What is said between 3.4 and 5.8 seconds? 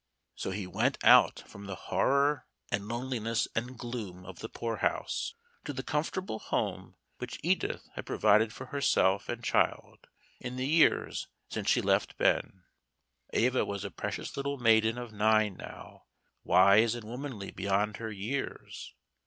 and gloom of the Poor House, to